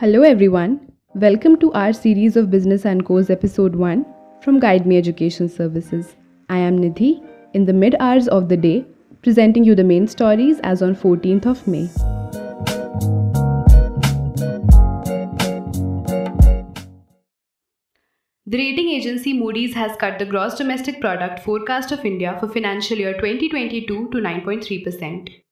[0.00, 0.92] Hello everyone.
[1.16, 4.06] Welcome to our series of Business Uncos episode 1
[4.42, 6.14] from Guide Me Education Services.
[6.48, 7.20] I am Nidhi
[7.52, 8.86] in the mid hours of the day
[9.22, 11.88] presenting you the main stories as on 14th of May.
[18.46, 22.98] The rating agency Moody's has cut the gross domestic product forecast of India for financial
[22.98, 25.47] year 2022 to 9.3%.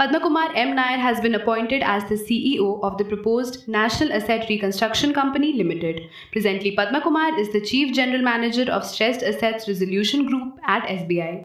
[0.00, 0.76] Padma Kumar M.
[0.76, 6.08] Nair has been appointed as the CEO of the proposed National Asset Reconstruction Company Limited.
[6.30, 11.44] Presently, Padma Kumar is the Chief General Manager of Stressed Assets Resolution Group at SBI.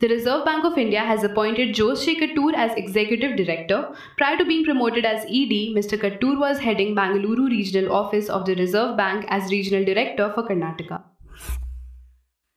[0.00, 3.96] The Reserve Bank of India has appointed Jose Kattoor as Executive Director.
[4.18, 5.98] Prior to being promoted as ED, Mr.
[5.98, 11.04] Kattoor was heading Bangalore Regional Office of the Reserve Bank as Regional Director for Karnataka.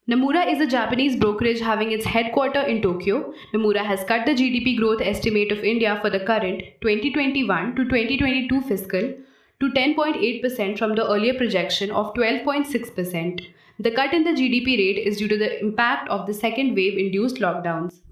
[0.06, 3.32] Nomura is a Japanese brokerage having its headquarters in Tokyo.
[3.54, 8.60] Nomura has cut the GDP growth estimate of India for the current 2021 to 2022
[8.60, 9.14] fiscal
[9.60, 13.46] to 10.8% from the earlier projection of 12.6%.
[13.78, 16.98] The cut in the GDP rate is due to the impact of the second wave
[16.98, 18.02] induced lockdowns.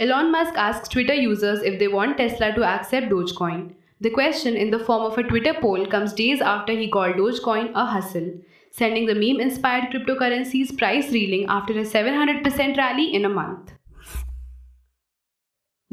[0.00, 3.74] Elon Musk asks Twitter users if they want Tesla to accept Dogecoin.
[4.00, 7.72] The question, in the form of a Twitter poll, comes days after he called Dogecoin
[7.74, 8.32] a hustle
[8.76, 13.72] sending the meme inspired cryptocurrency's price reeling after a 700% rally in a month.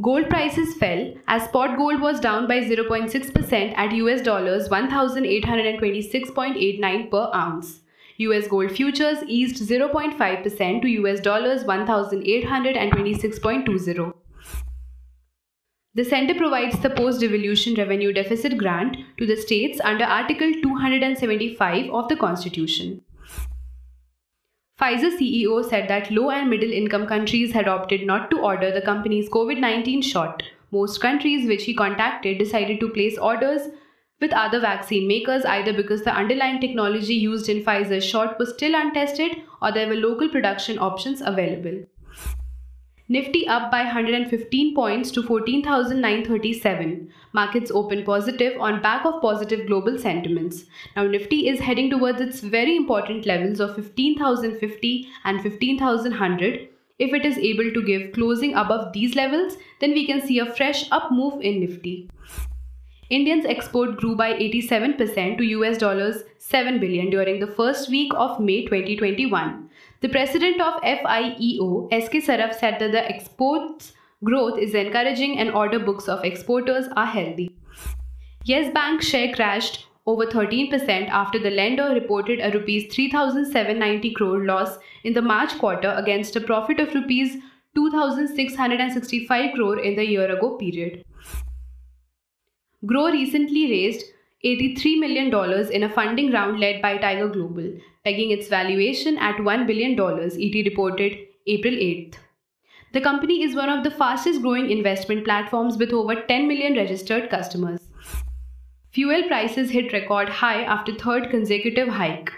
[0.01, 7.31] Gold prices fell as spot gold was down by 0.6% at US dollars 1826.89 per
[7.33, 7.79] ounce.
[8.17, 14.13] US gold futures eased 0.5% to US dollars 1826.20.
[15.95, 21.91] The center provides the post devolution revenue deficit grant to the states under Article 275
[21.91, 23.01] of the Constitution.
[24.81, 28.81] Pfizer CEO said that low and middle income countries had opted not to order the
[28.81, 30.41] company's COVID 19 shot.
[30.71, 33.69] Most countries which he contacted decided to place orders
[34.19, 38.73] with other vaccine makers either because the underlying technology used in Pfizer's shot was still
[38.73, 41.85] untested or there were local production options available.
[43.13, 47.13] Nifty up by 115 points to 14,937.
[47.31, 50.63] Markets open positive on back of positive global sentiments.
[50.95, 56.69] Now Nifty is heading towards its very important levels of 15,050 and 15,100.
[56.97, 60.51] If it is able to give closing above these levels, then we can see a
[60.51, 62.09] fresh up move in Nifty.
[63.15, 68.39] Indians export grew by 87% to US dollars 7 billion during the first week of
[68.39, 69.69] May 2021.
[70.01, 73.93] The president of FIEO, SK Saraf, said that the exports
[74.23, 77.55] growth is encouraging and order books of exporters are healthy.
[78.45, 84.79] Yes Bank share crashed over 13% after the lender reported a rupees 3790 crore loss
[85.03, 87.37] in the March quarter against a profit of rupees
[87.75, 91.03] 2665 crore in the year ago period.
[92.85, 94.03] Groww recently raised
[94.43, 97.71] $83 million in a funding round led by Tiger Global,
[98.03, 101.17] pegging its valuation at $1 billion, ET reported
[101.47, 102.15] April 8th.
[102.91, 107.29] The company is one of the fastest growing investment platforms with over 10 million registered
[107.29, 107.79] customers.
[108.91, 112.33] Fuel prices hit record high after third consecutive hike.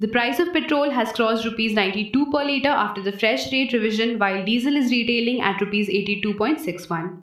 [0.00, 4.18] The price of petrol has crossed rupees 92 per litre after the fresh rate revision
[4.18, 7.22] while diesel is retailing at rupees 82.61.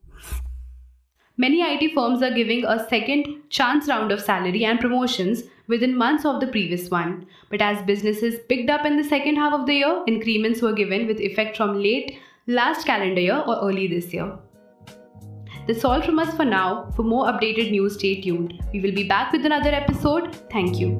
[1.35, 6.25] Many IT firms are giving a second chance round of salary and promotions within months
[6.25, 7.25] of the previous one.
[7.49, 11.07] But as businesses picked up in the second half of the year, increments were given
[11.07, 14.37] with effect from late last calendar year or early this year.
[15.65, 16.91] That's all from us for now.
[16.95, 18.61] For more updated news, stay tuned.
[18.71, 20.35] We will be back with another episode.
[20.51, 20.99] Thank you.